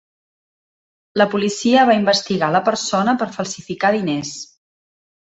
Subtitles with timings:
[1.21, 4.33] La policia va investigar la persona per falsificar diners.